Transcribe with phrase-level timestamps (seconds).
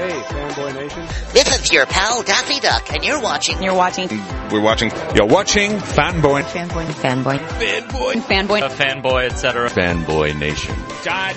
[0.00, 1.06] Hey, Fanboy Nation.
[1.34, 3.62] This is your pal Daffy Duck, and you're watching.
[3.62, 4.08] You're watching.
[4.50, 4.90] We're watching.
[5.14, 6.42] You're watching Fanboy.
[6.44, 6.86] Fanboy.
[6.86, 7.36] Fanboy.
[7.36, 8.14] Fanboy.
[8.22, 8.62] Fanboy.
[8.62, 9.68] A fanboy, etc.
[9.68, 10.74] Fanboy Nation.
[11.04, 11.36] God,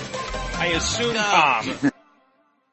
[0.54, 1.92] I assume Tom.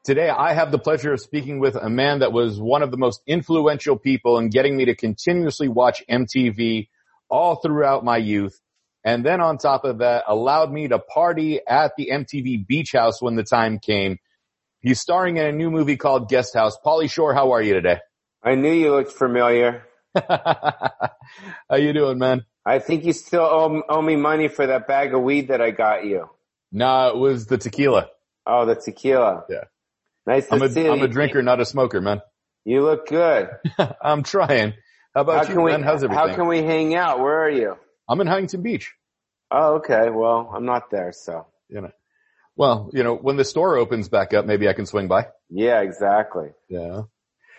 [0.02, 2.96] Today I have the pleasure of speaking with a man that was one of the
[2.96, 6.88] most influential people in getting me to continuously watch MTV
[7.28, 8.58] all throughout my youth.
[9.04, 13.20] And then on top of that, allowed me to party at the MTV Beach House
[13.20, 14.20] when the time came.
[14.82, 16.76] He's starring in a new movie called Guest House.
[16.84, 17.98] Pauly Shore, how are you today?
[18.42, 19.84] I knew you looked familiar.
[20.28, 22.44] how you doing, man?
[22.66, 25.70] I think you still owe, owe me money for that bag of weed that I
[25.70, 26.28] got you.
[26.72, 28.08] No, it was the tequila.
[28.44, 29.44] Oh, the tequila.
[29.48, 29.64] Yeah.
[30.26, 31.04] Nice to I'm a, you.
[31.04, 32.20] a drinker, not a smoker, man.
[32.64, 33.50] You look good.
[34.02, 34.74] I'm trying.
[35.14, 35.82] How about How you, can we, man?
[35.84, 36.28] How's everything?
[36.28, 37.20] how can we hang out?
[37.20, 37.76] Where are you?
[38.08, 38.92] I'm in Huntington Beach.
[39.52, 40.10] Oh, okay.
[40.10, 41.46] Well, I'm not there, so.
[41.68, 41.90] You know.
[42.56, 45.28] Well, you know, when the store opens back up, maybe I can swing by.
[45.48, 46.50] Yeah, exactly.
[46.68, 47.02] Yeah.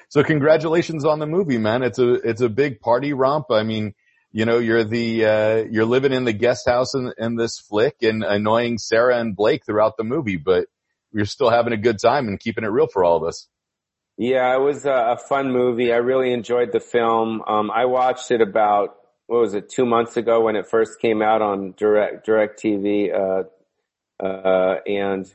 [0.09, 1.81] So congratulations on the movie, man.
[1.81, 3.47] It's a, it's a big party romp.
[3.49, 3.95] I mean,
[4.31, 7.97] you know, you're the, uh, you're living in the guest house in, in this flick
[8.01, 10.67] and annoying Sarah and Blake throughout the movie, but
[11.11, 13.47] you're still having a good time and keeping it real for all of us.
[14.17, 15.91] Yeah, it was a, a fun movie.
[15.91, 17.41] I really enjoyed the film.
[17.47, 18.95] Um, I watched it about,
[19.25, 23.11] what was it, two months ago when it first came out on direct, direct TV.
[23.11, 23.45] Uh,
[24.19, 25.31] uh, and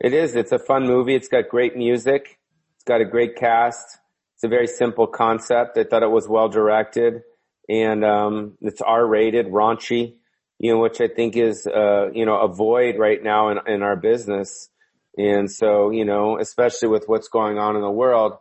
[0.00, 1.14] it is, it's a fun movie.
[1.14, 2.38] It's got great music.
[2.74, 3.98] It's got a great cast.
[4.34, 5.78] It's a very simple concept.
[5.78, 7.22] I thought it was well directed
[7.68, 10.16] and, um, it's R rated, raunchy,
[10.58, 13.82] you know, which I think is, uh, you know, a void right now in, in
[13.82, 14.68] our business.
[15.16, 18.38] And so, you know, especially with what's going on in the world,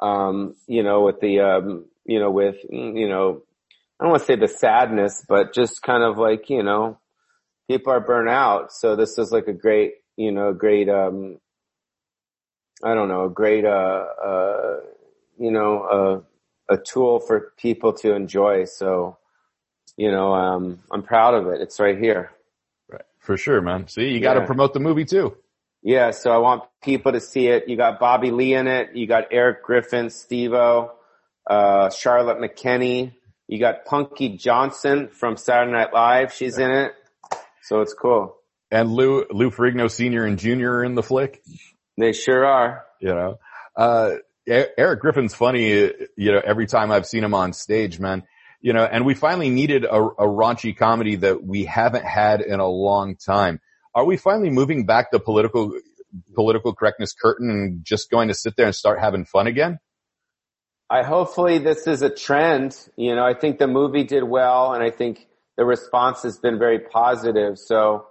[0.00, 3.42] um, you know, with the, um, you know, with, you know,
[3.98, 6.98] I don't want to say the sadness, but just kind of like, you know,
[7.68, 8.72] people are burnt out.
[8.72, 11.38] So this is like a great, you know, great, um,
[12.82, 14.76] I don't know, a great, uh, uh,
[15.38, 18.64] you know, uh, a tool for people to enjoy.
[18.64, 19.18] So,
[19.96, 21.60] you know, um, I'm proud of it.
[21.60, 22.30] It's right here.
[22.88, 23.02] Right.
[23.18, 23.88] For sure, man.
[23.88, 25.36] See, you got to promote the movie too.
[25.82, 27.68] Yeah, so I want people to see it.
[27.68, 28.96] You got Bobby Lee in it.
[28.96, 30.92] You got Erik Griffin, Steve-O,
[31.46, 33.12] uh, Charlotte McKinney.
[33.46, 36.32] You got Punky Johnson from Saturday Night Live.
[36.32, 36.94] She's in it.
[37.64, 38.36] So it's cool.
[38.70, 40.24] And Lou, Lou Ferrigno Sr.
[40.24, 40.68] and Jr.
[40.68, 41.42] are in the flick.
[41.96, 42.84] They sure are.
[43.00, 43.38] you know.
[43.74, 44.16] Uh,
[44.46, 48.24] Erik Griffin's funny, you know, every time I've seen him on stage, man.
[48.60, 52.60] You know, and we finally needed a, a raunchy comedy that we haven't had in
[52.60, 53.60] a long time.
[53.94, 55.72] Are we finally moving back the political,
[56.34, 59.78] political correctness curtain and just going to sit there and start having fun again?
[60.90, 62.76] I hopefully this is a trend.
[62.96, 65.26] You know, I think the movie did well and I think
[65.56, 67.58] the response has been very positive.
[67.58, 68.06] So,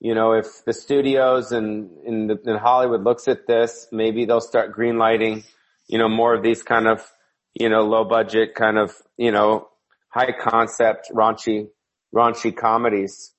[0.00, 4.40] you know, if the studios and in, the, in Hollywood looks at this, maybe they'll
[4.40, 5.44] start greenlighting,
[5.88, 7.02] you know, more of these kind of,
[7.54, 9.68] you know, low budget kind of, you know,
[10.08, 11.68] high concept raunchy,
[12.14, 13.32] raunchy comedies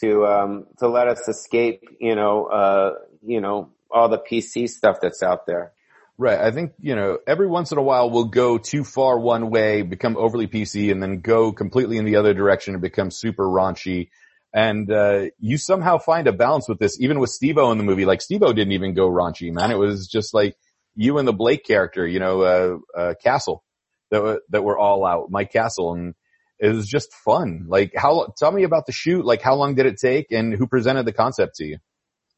[0.00, 4.98] to, um, to let us escape, you know, uh, you know, all the PC stuff
[5.02, 5.72] that's out there.
[6.20, 6.38] Right.
[6.38, 9.80] I think, you know, every once in a while we'll go too far one way,
[9.80, 14.10] become overly PC and then go completely in the other direction and become super raunchy.
[14.52, 18.04] And, uh, you somehow find a balance with this, even with Steve-O in the movie.
[18.04, 19.70] Like Steve-O didn't even go raunchy, man.
[19.70, 20.56] It was just like
[20.94, 23.64] you and the Blake character, you know, uh, uh, Castle
[24.10, 25.94] that, were- that were all out, Mike Castle.
[25.94, 26.14] And
[26.58, 27.64] it was just fun.
[27.66, 29.24] Like how, tell me about the shoot.
[29.24, 31.78] Like how long did it take and who presented the concept to you?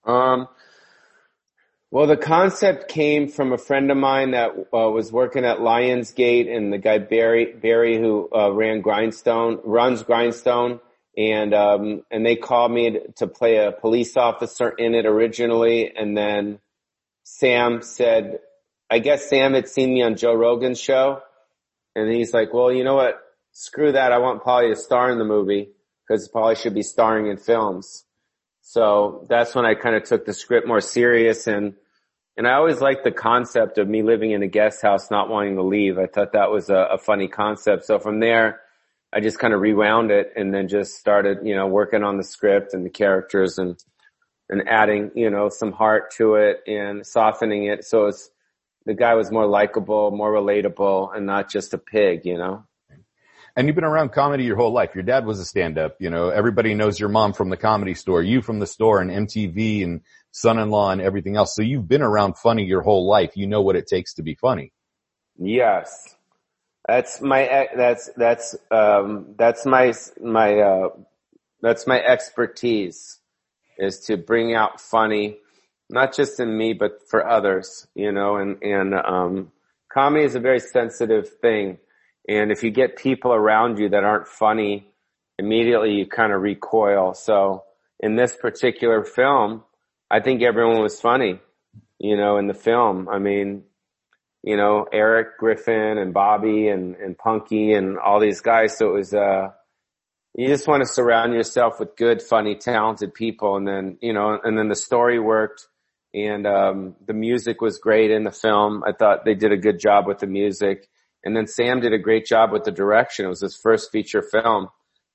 [0.04, 0.46] Um,
[1.92, 6.50] well, the concept came from a friend of mine that uh, was working at Lionsgate,
[6.50, 10.80] and the guy Barry Barry who uh, ran Grindstone runs Grindstone,
[11.18, 16.16] and um, and they called me to play a police officer in it originally, and
[16.16, 16.60] then
[17.24, 18.38] Sam said,
[18.90, 21.20] I guess Sam had seen me on Joe Rogan's show,
[21.94, 23.20] and he's like, well, you know what?
[23.52, 24.12] Screw that.
[24.12, 25.68] I want Pauly to star in the movie
[26.08, 28.06] because Pauly should be starring in films.
[28.62, 31.74] So that's when I kind of took the script more serious and,
[32.36, 35.56] and I always liked the concept of me living in a guest house, not wanting
[35.56, 35.98] to leave.
[35.98, 37.84] I thought that was a, a funny concept.
[37.84, 38.60] So from there,
[39.12, 42.24] I just kind of rewound it and then just started, you know, working on the
[42.24, 43.76] script and the characters and,
[44.48, 47.84] and adding, you know, some heart to it and softening it.
[47.84, 48.30] So it's,
[48.86, 52.64] the guy was more likable, more relatable and not just a pig, you know?
[53.54, 54.94] And you've been around comedy your whole life.
[54.94, 55.96] Your dad was a stand-up.
[56.00, 59.10] You know, everybody knows your mom from the comedy store, you from the store and
[59.10, 60.00] MTV and
[60.30, 61.54] son-in-law and everything else.
[61.54, 63.36] So you've been around funny your whole life.
[63.36, 64.72] You know what it takes to be funny.
[65.38, 66.16] Yes.
[66.88, 70.88] That's my, that's, that's, um, that's my, my, uh,
[71.60, 73.20] that's my expertise
[73.78, 75.36] is to bring out funny,
[75.90, 79.52] not just in me, but for others, you know, and, and, um,
[79.92, 81.78] comedy is a very sensitive thing.
[82.28, 84.86] And if you get people around you that aren't funny,
[85.38, 87.14] immediately you kind of recoil.
[87.14, 87.64] So
[88.00, 89.64] in this particular film,
[90.10, 91.40] I think everyone was funny,
[91.98, 93.08] you know, in the film.
[93.08, 93.64] I mean,
[94.42, 98.76] you know, Erik Griffin and Bobby and, and Punky and all these guys.
[98.76, 99.50] So it was, uh,
[100.34, 103.56] you just want to surround yourself with good, funny, talented people.
[103.56, 105.66] And then, you know, and then the story worked
[106.14, 108.82] and, um, the music was great in the film.
[108.86, 110.88] I thought they did a good job with the music.
[111.24, 113.24] And then Sam did a great job with the direction.
[113.24, 114.68] It was his first feature film.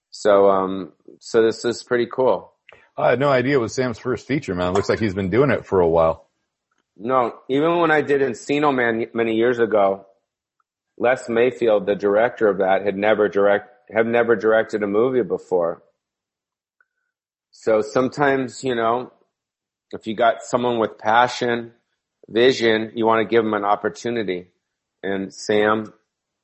[0.09, 2.53] So, um, so this is pretty cool.
[2.97, 4.69] I had no idea it was Sam's first feature, man.
[4.69, 6.27] It looks like he's been doing it for a while.
[6.97, 10.07] No, even when I did Encino Man many years ago,
[10.97, 15.83] Les Mayfield, the director of that, had never direct, have never directed a movie before.
[17.51, 19.11] So sometimes, you know,
[19.91, 21.73] if you got someone with passion,
[22.27, 24.47] vision, you want to give them an opportunity.
[25.03, 25.93] And Sam,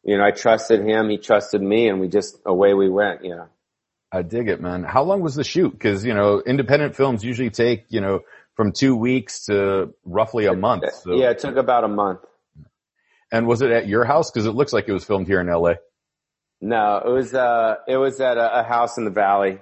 [0.04, 3.36] you know, I trusted him, he trusted me, and we just, away we went, you
[3.36, 3.48] know.
[4.12, 4.84] I dig it, man.
[4.84, 5.80] How long was the shoot?
[5.80, 8.22] Cause, you know, independent films usually take, you know,
[8.56, 10.84] from two weeks to roughly a month.
[10.94, 11.16] So.
[11.16, 12.20] Yeah, it took about a month.
[13.32, 14.30] And was it at your house?
[14.30, 15.74] Cause it looks like it was filmed here in LA.
[16.62, 19.60] No, it was, uh, it was at a, a house in the valley.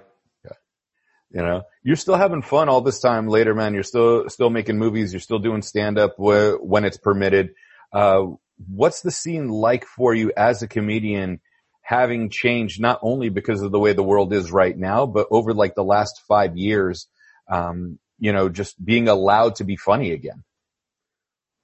[1.34, 3.74] You know, you're still having fun all this time later, man.
[3.74, 5.14] You're still, still making movies.
[5.14, 7.54] You're still doing stand up wh- when it's permitted.
[7.94, 8.24] Uh,
[8.68, 11.40] what's the scene like for you as a comedian
[11.82, 15.54] having changed not only because of the way the world is right now, but over
[15.54, 17.08] like the last five years,
[17.50, 20.44] um, you know, just being allowed to be funny again?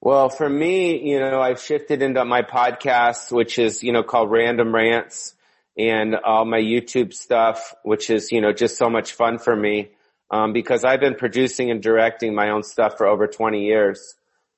[0.01, 4.31] Well, for me, you know, I've shifted into my podcast, which is, you know, called
[4.31, 5.33] Random Rants
[5.77, 9.89] and all my YouTube stuff, which is, you know, just so much fun for me.
[10.29, 14.15] Um, because I've been producing and directing my own stuff for over 20 years.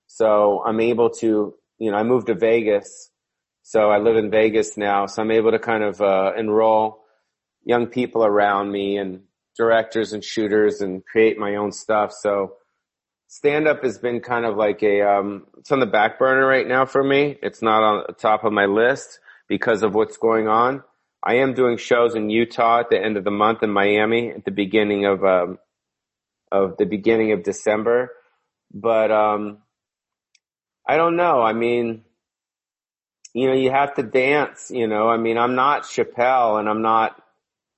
[0.08, 3.10] So I'm able to, you know, I moved to Vegas.
[3.64, 5.06] So I live in Vegas now.
[5.06, 7.04] So I'm able to kind of, uh, enroll
[7.64, 9.22] young people around me and
[9.58, 12.12] directors and shooters and create my own stuff.
[12.14, 12.54] So
[13.28, 16.68] stand up has been kind of like a, um, it's on the back burner right
[16.68, 17.38] now for me.
[17.42, 20.84] It's not on the top of my list because of what's going on.
[21.24, 24.46] I am doing shows in Utah at the end of the month in Miami at
[24.46, 25.60] the beginning of, um,
[26.52, 28.12] of the beginning of December.
[28.74, 29.60] But, um,
[30.90, 31.42] I don't know.
[31.42, 32.04] I mean,
[33.34, 36.82] you know, you have to dance, you know, I mean, I'm not Chappelle and I'm
[36.82, 37.22] not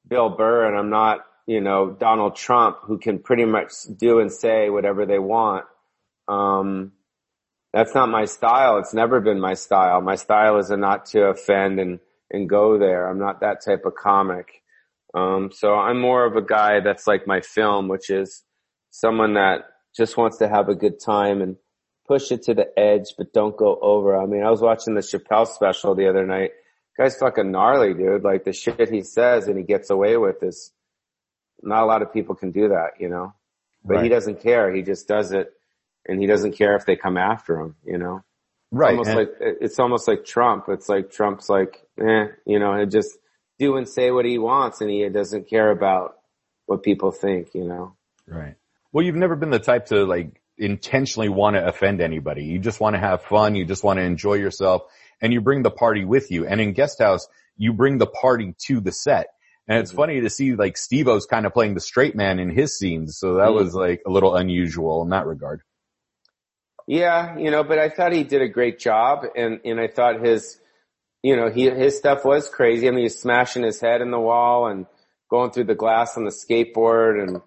[0.08, 4.32] Bill Burr and I'm not you know, Donald Trump who can pretty much do and
[4.32, 5.66] say whatever they want.
[6.28, 6.94] Um,
[7.74, 8.78] that's not my style.
[8.78, 10.02] It's never been my style.
[10.02, 12.00] My style is not to offend and,
[12.30, 13.10] and go there.
[13.10, 14.62] I'm not that type of comic.
[15.14, 18.44] Um, so I'm more of a guy that's like my film, which is
[18.92, 19.66] someone that
[19.96, 21.58] just wants to have a good time and
[22.12, 24.22] push it to the edge, but don't go over.
[24.22, 26.52] I mean, I was watching the Chappelle special the other night.
[26.98, 28.26] Guy's fucking gnarly, dude.
[28.26, 30.74] Like the shit he says and he gets away with is
[31.64, 33.34] not a lot of people can do that, you know,
[33.86, 34.04] but right.
[34.04, 34.74] he doesn't care.
[34.76, 35.54] He just does it
[36.06, 38.26] and he doesn't care if they come after him, you know?
[38.72, 39.00] Right.
[39.00, 40.66] It's almost and like, it's almost like Trump.
[40.68, 43.18] It's like Trump's like, eh, you know, and just
[43.58, 46.18] do and say what he wants and he doesn't care about
[46.66, 47.96] what people think, you know?
[48.28, 48.56] Right.
[48.92, 52.44] Well, you've never been the type to like intentionally want to offend anybody.
[52.44, 53.56] You just want to have fun.
[53.56, 54.84] You just want to enjoy yourself
[55.22, 56.48] and you bring the party with you.
[56.48, 57.28] And in guest house,
[57.58, 59.28] you bring the party to the set.
[59.68, 59.98] And it's mm-hmm.
[59.98, 63.18] funny to see like Steve-O's kind of playing the straight man in his scenes.
[63.18, 63.56] So that mm-hmm.
[63.56, 65.62] was like a little unusual in that regard.
[66.88, 70.24] Yeah, you know, but I thought he did a great job and, and I thought
[70.24, 70.60] his,
[71.24, 72.88] you know, he, his stuff was crazy.
[72.88, 74.88] I mean, he's smashing his head in the wall and
[75.30, 77.42] going through the glass on the skateboard and,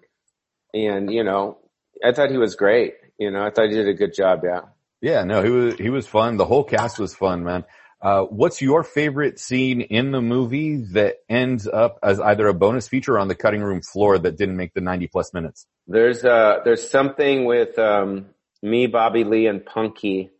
[0.73, 1.59] and, you know,
[2.03, 2.95] I thought he was great.
[3.17, 4.41] You know, I thought he did a good job.
[4.43, 4.61] Yeah.
[5.01, 6.37] Yeah, no, he was, he was fun.
[6.37, 7.65] The whole cast was fun, man.
[8.01, 12.87] Uh, what's your favorite scene in the movie that ends up as either a bonus
[12.87, 15.65] feature on the cutting room floor that didn't make the 90 plus minutes?
[15.87, 18.27] There's uh there's something with um,
[18.61, 20.31] me, Bobby Lee, and Punky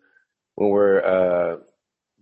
[0.56, 1.58] when we're uh,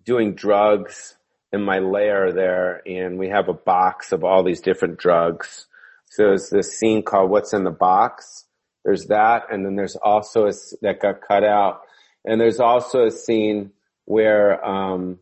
[0.06, 1.16] doing drugs
[1.52, 5.68] in my lair there, and we have a box of all these different drugs.
[6.10, 8.46] So there's this scene called "What's in the Box."
[8.84, 11.82] There's that, and then there's also a that got cut out,
[12.26, 13.72] and there's also a scene
[14.06, 15.20] where um,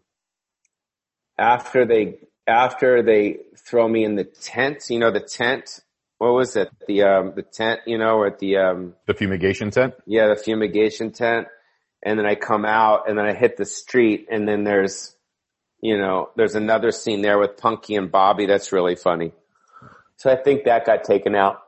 [1.38, 5.82] after they after they throw me in the tent, you know, the tent.
[6.18, 6.70] What was it?
[6.88, 9.96] The um the tent, you know, or at the um the fumigation tent.
[10.06, 11.48] Yeah, the fumigation tent.
[12.04, 15.16] And then I come out, and then I hit the street, and then there's,
[15.82, 19.34] you know, there's another scene there with Punky and Bobby that's really funny.
[20.18, 21.62] So I think that got taken out.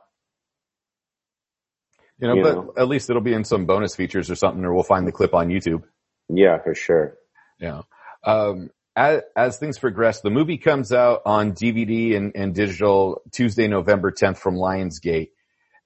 [2.18, 2.72] You know, You but know.
[2.76, 5.34] at least it'll be in some bonus features or something, or we'll find the clip
[5.34, 5.82] on YouTube.
[6.28, 7.16] Yeah, for sure.
[7.58, 7.82] Yeah.
[8.22, 13.68] Um, as, as things progress, the movie comes out on DVD and, and digital Tuesday,
[13.68, 15.30] November 10th from Lionsgate.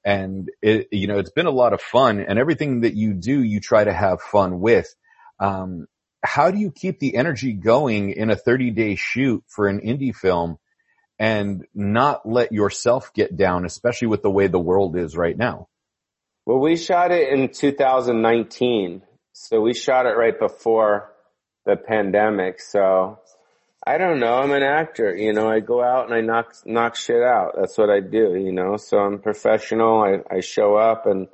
[0.04, 3.42] And it, you know, it's been a lot of fun and everything that you do,
[3.42, 4.94] you try to have fun with.
[5.40, 5.86] Um,
[6.22, 10.14] how do you keep the energy going in a 30 day shoot for an indie
[10.14, 10.58] film
[11.18, 15.68] and not let yourself get down, especially with the way the world is right now?
[16.48, 19.02] Well, we shot it in 2019.
[19.34, 21.12] So we shot it right before
[21.66, 22.62] the pandemic.
[22.62, 23.18] So
[23.86, 24.32] I don't know.
[24.38, 25.14] I'm an actor.
[25.14, 27.56] You know, I go out and I knock, knock shit out.
[27.60, 30.00] That's what I do, you know, so I'm professional.
[30.00, 31.28] I, I show up and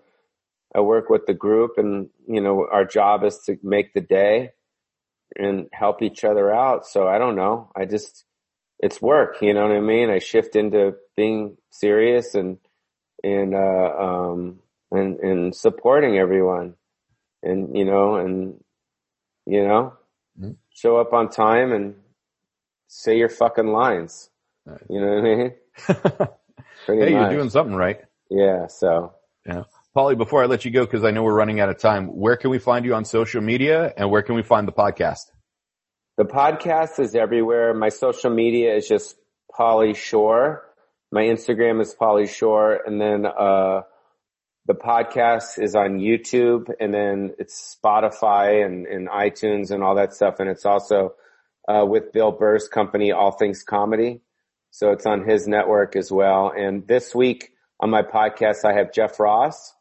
[0.74, 4.50] I work with the group and, you know, our job is to make the day
[5.36, 6.88] and help each other out.
[6.88, 7.70] So I don't know.
[7.76, 8.24] I just,
[8.80, 9.36] it's work.
[9.42, 10.10] You know what I mean?
[10.10, 12.58] I shift into being serious and,
[13.22, 14.58] and, uh, um,
[14.94, 16.74] and, and supporting everyone
[17.42, 18.62] and, you know, and,
[19.46, 19.94] you know,
[20.40, 20.56] Mhm.
[20.70, 21.94] show up on time and
[22.88, 24.30] say your fucking lines.
[24.66, 24.80] Right.
[24.88, 25.52] You know what I mean?
[26.86, 28.00] Hey, you're doing something right.
[28.30, 28.66] Yeah.
[28.66, 29.14] So
[29.46, 29.62] Yeah.
[29.96, 32.36] Pauly, before I let you go, because I know we're running out of time, where
[32.36, 35.30] can we find you on social media and where can we find the podcast?
[36.16, 37.74] the podcast is everywhere.
[37.74, 39.16] My social media is just
[39.58, 40.62] Pauly Shore.
[41.10, 42.80] My Instagram is Pauly Shore.
[42.86, 43.82] And then, uh,
[44.66, 50.14] the podcast is on YouTube and then it's Spotify and, and iTunes and all that
[50.14, 50.36] stuff.
[50.40, 51.14] And it's also,
[51.68, 54.22] uh, with Bill Burr's company, All Things Comedy.
[54.70, 56.52] So it's on his network as well.
[56.56, 59.74] And this week on my podcast, I have Jeff Ross.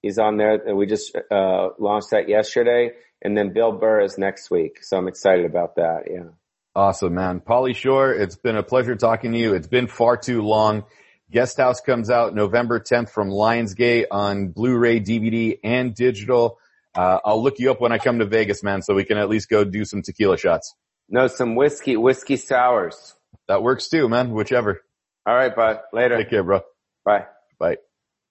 [0.00, 2.92] He's on there we just, uh, launched that yesterday.
[3.22, 4.82] And then Bill Burr is next week.
[4.82, 6.04] So I'm excited about that.
[6.10, 6.30] Yeah.
[6.74, 7.40] Awesome, man.
[7.40, 9.54] Pauly Shore, it's been a pleasure talking to you.
[9.54, 10.84] It's been far too long.
[11.34, 16.60] Guest House comes out November 10th from Lionsgate on Blu-ray, DVD, and digital.
[16.94, 19.28] Uh, I'll look you up when I come to Vegas, man, so we can at
[19.28, 20.76] least go do some tequila shots.
[21.08, 23.16] No, some whiskey, whiskey sours.
[23.48, 24.30] That works too, man.
[24.30, 24.82] Whichever.
[25.26, 25.80] All right, bud.
[25.92, 26.18] Later.
[26.18, 26.60] Take care, bro.
[27.04, 27.26] Bye.
[27.58, 27.78] Bye.